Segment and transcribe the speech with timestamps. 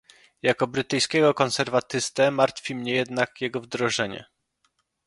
[0.41, 4.25] Jako brytyjskiego konserwatystę martwi mnie jednak jego wdrożenie